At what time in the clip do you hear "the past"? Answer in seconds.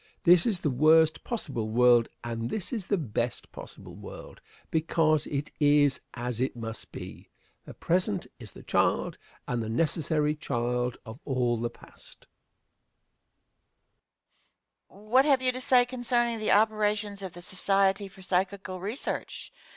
11.57-12.25